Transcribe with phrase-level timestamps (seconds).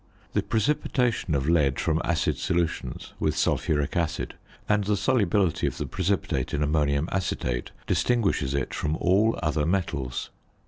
[0.33, 4.33] The precipitation of lead from acid solutions with sulphuric acid,
[4.67, 10.31] and the solubility of the precipitate in ammonium acetate, distinguishes it from all other metals.